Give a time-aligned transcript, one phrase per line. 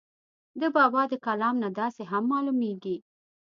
[0.61, 2.97] د بابا دَکلام نه داسې هم معلوميږي